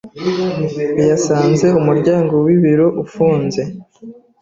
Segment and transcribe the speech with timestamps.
[1.09, 3.61] yasanze umuryango wibiro ufunze.